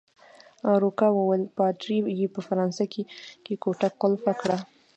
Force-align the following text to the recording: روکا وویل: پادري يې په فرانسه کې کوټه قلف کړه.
روکا 0.83 1.07
وویل: 1.13 1.43
پادري 1.57 1.97
يې 2.19 2.27
په 2.35 2.39
فرانسه 2.47 2.83
کې 3.45 3.53
کوټه 3.63 3.87
قلف 4.01 4.23
کړه. 4.41 4.57